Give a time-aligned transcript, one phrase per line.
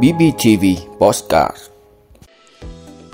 [0.00, 0.64] BBTV
[0.98, 1.56] Postcard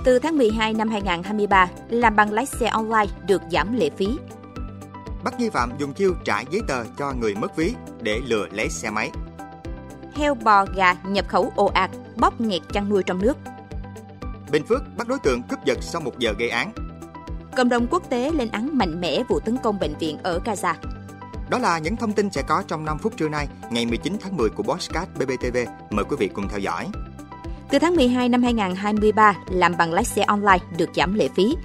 [0.04, 4.06] Từ tháng 12 năm 2023, làm bằng lái xe online được giảm lệ phí.
[5.24, 8.68] Bắt nghi phạm dùng chiêu trả giấy tờ cho người mất ví để lừa lấy
[8.68, 9.10] xe máy.
[10.14, 13.36] Heo bò gà nhập khẩu ồ ạt, bóp nghẹt chăn nuôi trong nước.
[14.50, 16.72] Bình Phước bắt đối tượng cướp giật sau một giờ gây án.
[17.56, 20.74] Cộng đồng quốc tế lên án mạnh mẽ vụ tấn công bệnh viện ở Gaza.
[21.50, 24.36] Đó là những thông tin sẽ có trong 5 phút trưa nay, ngày 19 tháng
[24.36, 25.56] 10 của Bosscat BBTV.
[25.90, 26.86] Mời quý vị cùng theo dõi.
[27.70, 31.56] Từ tháng 12 năm 2023, làm bằng lái xe online được giảm lệ phí.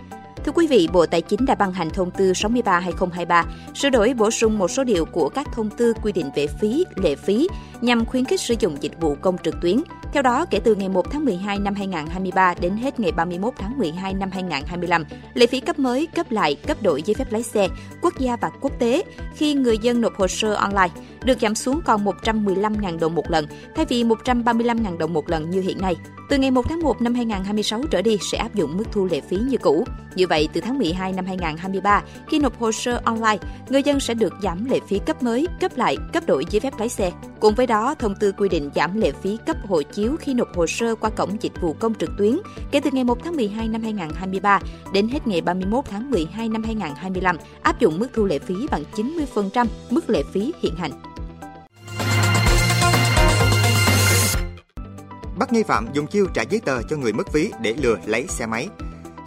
[0.45, 3.43] Thưa quý vị, Bộ Tài chính đã ban hành thông tư 63-2023,
[3.75, 6.85] sửa đổi bổ sung một số điều của các thông tư quy định về phí,
[6.95, 7.47] lệ phí
[7.81, 9.81] nhằm khuyến khích sử dụng dịch vụ công trực tuyến.
[10.13, 13.77] Theo đó, kể từ ngày 1 tháng 12 năm 2023 đến hết ngày 31 tháng
[13.77, 17.67] 12 năm 2025, lệ phí cấp mới, cấp lại, cấp đổi giấy phép lái xe,
[18.01, 19.03] quốc gia và quốc tế
[19.35, 20.89] khi người dân nộp hồ sơ online
[21.25, 25.61] được giảm xuống còn 115.000 đồng một lần, thay vì 135.000 đồng một lần như
[25.61, 25.95] hiện nay.
[26.33, 29.21] Từ ngày 1 tháng 1 năm 2026 trở đi sẽ áp dụng mức thu lệ
[29.21, 29.85] phí như cũ.
[30.15, 33.37] Như vậy, từ tháng 12 năm 2023, khi nộp hồ sơ online,
[33.69, 36.73] người dân sẽ được giảm lệ phí cấp mới, cấp lại, cấp đổi giấy phép
[36.79, 37.11] lái xe.
[37.39, 40.55] Cùng với đó, thông tư quy định giảm lệ phí cấp hộ chiếu khi nộp
[40.55, 42.39] hồ sơ qua cổng dịch vụ công trực tuyến
[42.71, 44.59] kể từ ngày 1 tháng 12 năm 2023
[44.93, 48.83] đến hết ngày 31 tháng 12 năm 2025, áp dụng mức thu lệ phí bằng
[48.95, 51.12] 90% mức lệ phí hiện hành.
[55.43, 58.27] Bắt nghi phạm dùng chiêu trả giấy tờ cho người mất ví để lừa lấy
[58.27, 58.67] xe máy.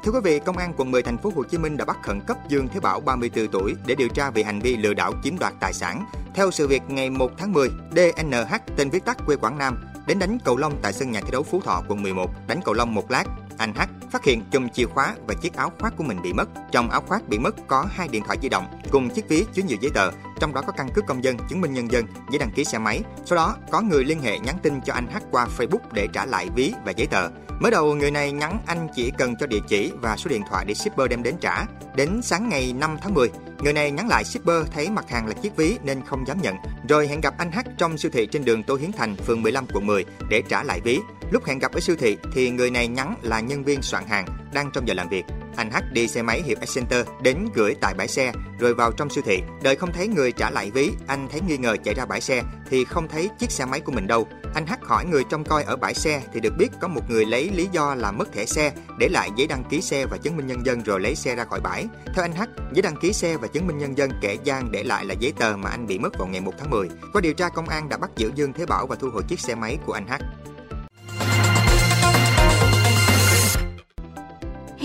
[0.04, 2.20] Thưa quý vị, Công an quận 10 thành phố Hồ Chí Minh đã bắt khẩn
[2.26, 5.38] cấp Dương Thế Bảo 34 tuổi để điều tra về hành vi lừa đảo chiếm
[5.38, 6.06] đoạt tài sản.
[6.34, 10.18] Theo sự việc ngày 1 tháng 10, DNH tên viết tắt quê Quảng Nam đến
[10.18, 12.94] đánh cầu lông tại sân nhà thi đấu Phú Thọ quận 11, đánh cầu lông
[12.94, 13.24] một lát,
[13.58, 16.48] anh H phát hiện chùm chìa khóa và chiếc áo khoác của mình bị mất.
[16.72, 19.62] Trong áo khoác bị mất có hai điện thoại di động cùng chiếc ví chứa
[19.62, 22.38] nhiều giấy tờ, trong đó có căn cước công dân, chứng minh nhân dân, giấy
[22.38, 23.02] đăng ký xe máy.
[23.24, 26.26] Sau đó có người liên hệ nhắn tin cho anh H qua Facebook để trả
[26.26, 27.28] lại ví và giấy tờ.
[27.60, 30.64] Mới đầu người này nhắn anh chỉ cần cho địa chỉ và số điện thoại
[30.64, 31.64] để shipper đem đến trả.
[31.96, 33.30] Đến sáng ngày 5 tháng 10,
[33.62, 36.56] người này nhắn lại shipper thấy mặt hàng là chiếc ví nên không dám nhận,
[36.88, 39.66] rồi hẹn gặp anh H trong siêu thị trên đường Tô Hiến Thành, phường 15
[39.72, 41.00] quận 10 để trả lại ví.
[41.30, 44.26] Lúc hẹn gặp ở siêu thị thì người này nhắn là nhân viên soạn hàng
[44.52, 45.24] đang trong giờ làm việc.
[45.56, 49.10] Anh H đi xe máy hiệu Accenter đến gửi tại bãi xe rồi vào trong
[49.10, 49.42] siêu thị.
[49.62, 52.42] Đợi không thấy người trả lại ví, anh thấy nghi ngờ chạy ra bãi xe
[52.70, 54.28] thì không thấy chiếc xe máy của mình đâu.
[54.54, 57.24] Anh H hỏi người trông coi ở bãi xe thì được biết có một người
[57.24, 60.36] lấy lý do là mất thẻ xe, để lại giấy đăng ký xe và chứng
[60.36, 61.86] minh nhân dân rồi lấy xe ra khỏi bãi.
[62.14, 64.82] Theo anh H, giấy đăng ký xe và chứng minh nhân dân kẻ gian để
[64.82, 66.88] lại là giấy tờ mà anh bị mất vào ngày 1 tháng 10.
[67.12, 69.40] Qua điều tra công an đã bắt giữ Dương Thế Bảo và thu hồi chiếc
[69.40, 70.12] xe máy của anh H.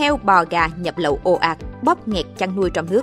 [0.02, 3.02] heo bò gà nhập lậu ồ ạt, bóp nghẹt chăn nuôi trong nước.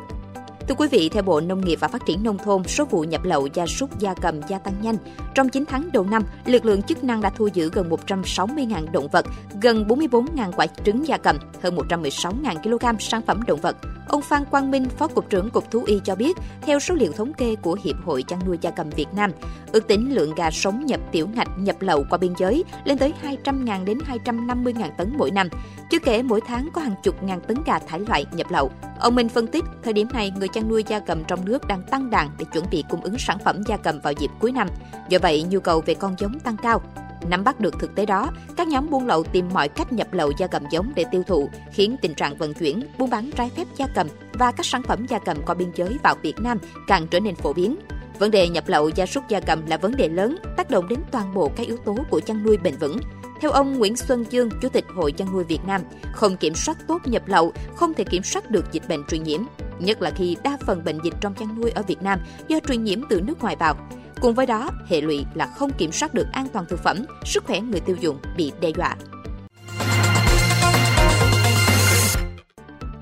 [0.69, 3.25] Thưa quý vị, theo Bộ Nông nghiệp và Phát triển Nông thôn, số vụ nhập
[3.25, 4.97] lậu gia súc gia cầm gia tăng nhanh.
[5.35, 9.09] Trong 9 tháng đầu năm, lực lượng chức năng đã thu giữ gần 160.000 động
[9.09, 9.27] vật,
[9.63, 13.77] gần 44.000 quả trứng gia cầm, hơn 116.000 kg sản phẩm động vật.
[14.09, 17.13] Ông Phan Quang Minh, Phó Cục trưởng Cục Thú y cho biết, theo số liệu
[17.13, 19.33] thống kê của Hiệp hội chăn nuôi gia cầm Việt Nam,
[19.73, 23.13] ước tính lượng gà sống nhập tiểu ngạch nhập lậu qua biên giới lên tới
[23.45, 25.49] 200.000 đến 250.000 tấn mỗi năm.
[25.91, 28.71] Chưa kể mỗi tháng có hàng chục ngàn tấn gà thải loại nhập lậu.
[29.01, 31.67] Ông Minh phân tích, thời điểm này người chăn chăn nuôi gia cầm trong nước
[31.67, 34.53] đang tăng đàn để chuẩn bị cung ứng sản phẩm gia cầm vào dịp cuối
[34.53, 34.69] năm.
[35.09, 36.83] Do vậy, nhu cầu về con giống tăng cao.
[37.29, 40.33] Nắm bắt được thực tế đó, các nhóm buôn lậu tìm mọi cách nhập lậu
[40.39, 43.67] gia cầm giống để tiêu thụ, khiến tình trạng vận chuyển, buôn bán trái phép
[43.77, 47.07] gia cầm và các sản phẩm gia cầm qua biên giới vào Việt Nam càng
[47.07, 47.77] trở nên phổ biến.
[48.19, 50.99] Vấn đề nhập lậu gia súc gia cầm là vấn đề lớn, tác động đến
[51.11, 52.99] toàn bộ các yếu tố của chăn nuôi bền vững.
[53.41, 55.83] Theo ông Nguyễn Xuân Dương, Chủ tịch Hội chăn nuôi Việt Nam,
[56.13, 59.41] không kiểm soát tốt nhập lậu, không thể kiểm soát được dịch bệnh truyền nhiễm,
[59.81, 62.85] nhất là khi đa phần bệnh dịch trong chăn nuôi ở Việt Nam do truyền
[62.85, 63.77] nhiễm từ nước ngoài vào.
[64.21, 67.45] Cùng với đó, hệ lụy là không kiểm soát được an toàn thực phẩm, sức
[67.45, 68.97] khỏe người tiêu dùng bị đe dọa.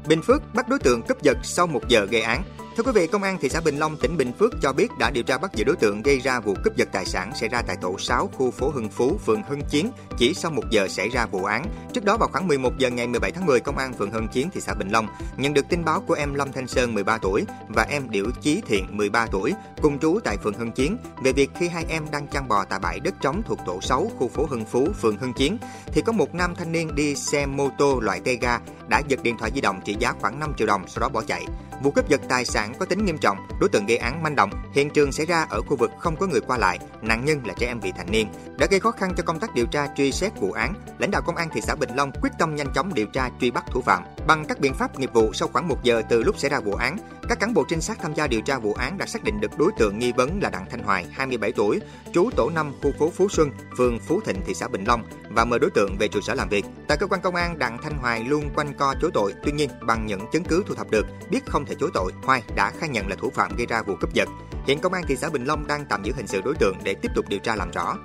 [0.08, 2.42] Bình Phước bắt đối tượng cướp giật sau một giờ gây án.
[2.76, 5.10] Thưa quý vị, Công an thị xã Bình Long, tỉnh Bình Phước cho biết đã
[5.10, 7.62] điều tra bắt giữ đối tượng gây ra vụ cướp giật tài sản xảy ra
[7.66, 11.08] tại tổ 6 khu phố Hưng Phú, phường Hưng Chiến chỉ sau một giờ xảy
[11.08, 11.64] ra vụ án.
[11.92, 14.48] Trước đó vào khoảng 11 giờ ngày 17 tháng 10, Công an phường Hưng Chiến,
[14.54, 15.06] thị xã Bình Long
[15.36, 18.62] nhận được tin báo của em Lâm Thanh Sơn 13 tuổi và em Điểu Chí
[18.66, 22.26] Thiện 13 tuổi cùng trú tại phường Hưng Chiến về việc khi hai em đang
[22.28, 25.32] chăn bò tại bãi đất trống thuộc tổ 6 khu phố Hưng Phú, phường Hưng
[25.32, 29.22] Chiến thì có một nam thanh niên đi xe mô tô loại Tega đã giật
[29.22, 31.46] điện thoại di động trị giá khoảng 5 triệu đồng sau đó bỏ chạy.
[31.82, 34.36] Vụ cướp giật tài sản án có tính nghiêm trọng, đối tượng gây án manh
[34.36, 37.46] động, hiện trường xảy ra ở khu vực không có người qua lại, nạn nhân
[37.46, 38.28] là trẻ em vị thành niên,
[38.58, 40.74] đã gây khó khăn cho công tác điều tra truy xét vụ án.
[40.98, 43.50] Lãnh đạo công an thị xã Bình Long quyết tâm nhanh chóng điều tra truy
[43.50, 44.02] bắt thủ phạm.
[44.26, 46.72] Bằng các biện pháp nghiệp vụ sau khoảng 1 giờ từ lúc xảy ra vụ
[46.72, 46.96] án,
[47.28, 49.58] các cán bộ trinh sát tham gia điều tra vụ án đã xác định được
[49.58, 51.80] đối tượng nghi vấn là Đặng Thanh Hoài, 27 tuổi,
[52.12, 55.44] trú tổ 5 khu phố Phú Xuân, phường Phú Thịnh, thị xã Bình Long và
[55.44, 56.64] mời đối tượng về trụ sở làm việc.
[56.88, 59.70] Tại cơ quan công an, Đặng Thanh Hoài luôn quanh co chối tội, tuy nhiên
[59.80, 62.88] bằng những chứng cứ thu thập được, biết không thể chối tội, Hoài đã khai
[62.88, 64.28] nhận là thủ phạm gây ra vụ cướp giật.
[64.66, 66.94] Hiện công an thị xã Bình Long đang tạm giữ hình sự đối tượng để
[66.94, 67.96] tiếp tục điều tra làm rõ.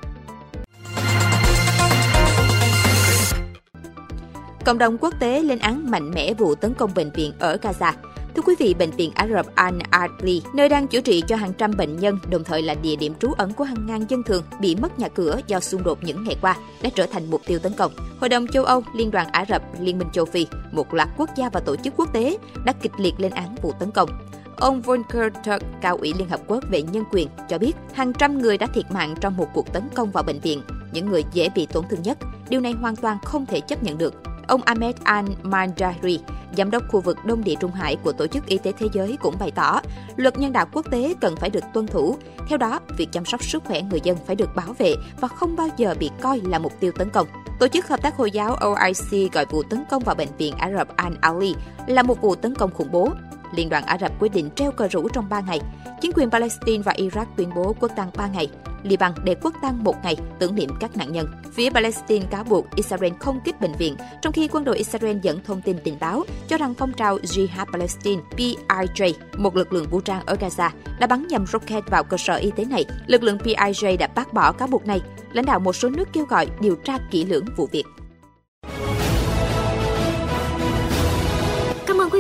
[4.66, 7.94] Cộng đồng quốc tế lên án mạnh mẽ vụ tấn công bệnh viện ở Gaza.
[8.36, 11.54] Thưa quý vị, Bệnh viện Ả Rập Al Adli, nơi đang chữa trị cho hàng
[11.54, 14.44] trăm bệnh nhân, đồng thời là địa điểm trú ẩn của hàng ngàn dân thường
[14.60, 17.60] bị mất nhà cửa do xung đột những ngày qua, đã trở thành mục tiêu
[17.60, 17.92] tấn công.
[18.20, 21.30] Hội đồng châu Âu, Liên đoàn Ả Rập, Liên minh châu Phi, một loạt quốc
[21.36, 24.10] gia và tổ chức quốc tế đã kịch liệt lên án vụ tấn công.
[24.58, 28.38] Ông Volker Turk, cao ủy Liên Hợp Quốc về nhân quyền, cho biết hàng trăm
[28.38, 30.62] người đã thiệt mạng trong một cuộc tấn công vào bệnh viện,
[30.94, 32.18] những người dễ bị tổn thương nhất.
[32.50, 34.14] Điều này hoàn toàn không thể chấp nhận được.
[34.48, 36.18] Ông Ahmed Al-Mandari,
[36.58, 39.18] giám đốc khu vực Đông Địa Trung Hải của Tổ chức Y tế Thế giới
[39.22, 39.82] cũng bày tỏ,
[40.16, 42.18] luật nhân đạo quốc tế cần phải được tuân thủ.
[42.48, 45.56] Theo đó, việc chăm sóc sức khỏe người dân phải được bảo vệ và không
[45.56, 47.28] bao giờ bị coi là mục tiêu tấn công.
[47.60, 50.72] Tổ chức Hợp tác Hồi giáo OIC gọi vụ tấn công vào bệnh viện Ả
[50.78, 51.56] Rập Al Ali
[51.88, 53.10] là một vụ tấn công khủng bố.
[53.56, 55.60] Liên đoàn Ả Rập quyết định treo cờ rủ trong 3 ngày.
[56.02, 58.48] Chính quyền Palestine và Iraq tuyên bố quốc tang 3 ngày.
[58.84, 61.28] Liban để quốc tang một ngày tưởng niệm các nạn nhân.
[61.54, 65.40] Phía Palestine cáo buộc Israel không kích bệnh viện, trong khi quân đội Israel dẫn
[65.44, 70.02] thông tin tình báo cho rằng phong trào Jihad Palestine PIJ, một lực lượng vũ
[70.02, 70.70] trang ở Gaza,
[71.00, 72.86] đã bắn nhầm rocket vào cơ sở y tế này.
[73.08, 75.02] Lực lượng PIJ đã bác bỏ cáo buộc này.
[75.34, 77.86] Lãnh đạo một số nước kêu gọi điều tra kỹ lưỡng vụ việc.